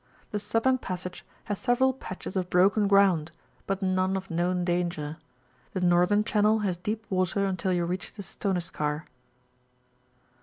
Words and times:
The 0.31 0.39
southern 0.39 0.79
passage 0.79 1.23
has 1.43 1.59
aeY&ral 1.63 1.93
patches 1.93 2.35
of 2.35 2.49
broken 2.49 2.87
ground, 2.87 3.31
but 3.67 3.83
none 3.83 4.17
of 4.17 4.31
known 4.31 4.65
danger; 4.65 5.17
the 5.73 5.81
northern 5.81 6.23
channel 6.23 6.57
has 6.65 6.75
deep 6.75 7.05
water 7.11 7.45
until 7.45 7.71
you 7.71 7.85
reach 7.85 8.15
the 8.15 8.23
Stoneskar. 8.23 9.03